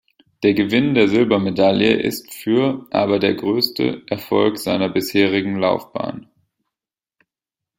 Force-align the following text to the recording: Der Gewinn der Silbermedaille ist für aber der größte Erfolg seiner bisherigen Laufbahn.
Der 0.41 0.55
Gewinn 0.55 0.95
der 0.95 1.07
Silbermedaille 1.07 1.93
ist 1.93 2.33
für 2.33 2.87
aber 2.89 3.19
der 3.19 3.35
größte 3.35 4.01
Erfolg 4.07 4.57
seiner 4.57 4.89
bisherigen 4.89 5.57
Laufbahn. 5.59 6.27